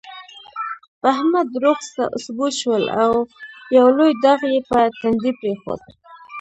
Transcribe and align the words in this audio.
په 0.99 1.05
احمد 1.15 1.47
دروغ 1.55 1.77
ثبوت 2.23 2.53
شول، 2.61 2.83
او 3.01 3.11
یو 3.77 3.87
لوی 3.97 4.11
داغ 4.23 4.41
یې 4.53 4.59
په 4.69 4.79
تندي 4.99 5.31
پرېښود. 5.39 5.81